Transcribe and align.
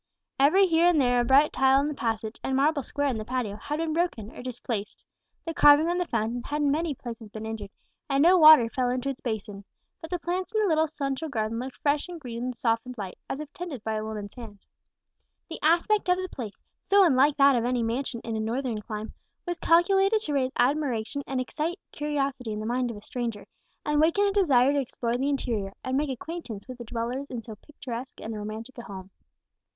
Every 0.39 0.65
here 0.65 0.87
and 0.87 0.99
there 0.99 1.19
a 1.21 1.23
bright 1.23 1.53
tile 1.53 1.79
in 1.79 1.87
the 1.87 1.93
passage, 1.93 2.39
and 2.43 2.55
marble 2.55 2.81
square 2.81 3.05
in 3.09 3.19
the 3.19 3.23
patio, 3.23 3.55
had 3.57 3.77
been 3.77 3.93
broken 3.93 4.31
or 4.31 4.41
displaced 4.41 5.03
the 5.45 5.53
carving 5.53 5.89
on 5.89 5.99
the 5.99 6.07
fountain 6.07 6.41
had 6.41 6.63
in 6.63 6.71
many 6.71 6.95
places 6.95 7.29
been 7.29 7.45
injured, 7.45 7.69
and 8.09 8.23
no 8.23 8.35
water 8.35 8.67
fell 8.67 8.89
into 8.89 9.09
its 9.09 9.21
basin; 9.21 9.63
but 10.01 10.09
the 10.09 10.17
plants 10.17 10.51
in 10.53 10.59
the 10.59 10.67
little 10.67 10.87
central 10.87 11.29
garden 11.29 11.59
looked 11.59 11.75
fresh 11.75 12.07
and 12.09 12.19
green 12.19 12.45
in 12.45 12.49
the 12.49 12.55
softened 12.55 12.97
light, 12.97 13.19
as 13.29 13.39
if 13.39 13.53
tended 13.53 13.83
by 13.83 13.93
a 13.93 14.03
woman's 14.03 14.33
hand. 14.33 14.57
The 15.51 15.59
aspect 15.61 16.09
of 16.09 16.17
the 16.17 16.29
place, 16.29 16.63
so 16.81 17.03
unlike 17.05 17.37
that 17.37 17.55
of 17.55 17.63
any 17.63 17.83
mansion 17.83 18.21
in 18.23 18.35
a 18.35 18.39
northern 18.39 18.81
clime, 18.81 19.13
was 19.45 19.59
calculated 19.59 20.21
to 20.21 20.33
raise 20.33 20.51
admiration 20.57 21.21
and 21.27 21.39
excite 21.39 21.77
curiosity 21.91 22.51
in 22.53 22.59
the 22.59 22.65
mind 22.65 22.89
of 22.89 22.97
a 22.97 23.03
stranger, 23.03 23.45
and 23.85 24.01
waken 24.01 24.25
a 24.25 24.33
desire 24.33 24.73
to 24.73 24.79
explore 24.81 25.13
the 25.15 25.29
interior, 25.29 25.73
and 25.83 25.95
make 25.95 26.09
acquaintance 26.09 26.67
with 26.67 26.79
the 26.79 26.85
dwellers 26.85 27.29
in 27.29 27.43
so 27.43 27.53
picturesque 27.55 28.19
and 28.19 28.35
romantic 28.35 28.79
a 28.79 28.81
home. 28.81 29.11